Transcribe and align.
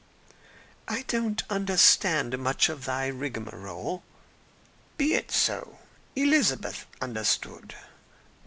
"I 0.87 1.03
don't 1.03 1.43
understand 1.47 2.39
much 2.39 2.69
of 2.69 2.85
thy 2.85 3.05
rigmarole." 3.05 4.01
"Be 4.97 5.13
it 5.13 5.29
so. 5.29 5.77
Elizabeth 6.15 6.87
understood. 6.99 7.75